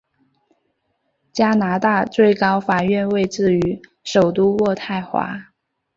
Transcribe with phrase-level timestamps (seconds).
[1.31, 5.51] 加拿大最高法院位置于首都渥太华。